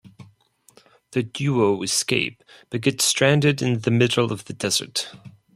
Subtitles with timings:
[1.11, 5.13] The duo escape but get stranded in the middle of the desert.